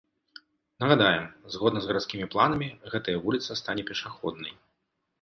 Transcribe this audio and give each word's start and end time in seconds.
Нагадаем, 0.83 1.25
згодна 1.57 1.79
з 1.85 1.91
гарадскімі 1.91 2.31
планамі, 2.35 2.73
гэтая 2.97 3.17
вуліца 3.27 3.63
стане 3.65 3.89
пешаходнай. 3.95 4.53